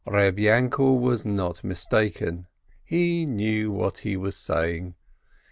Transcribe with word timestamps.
Reb 0.07 0.37
Yainkel 0.39 0.99
was 0.99 1.27
not 1.27 1.63
mistaken, 1.63 2.47
he 2.83 3.23
knew 3.27 3.71
what 3.71 3.99
he 3.99 4.17
was 4.17 4.35
saying. 4.35 4.95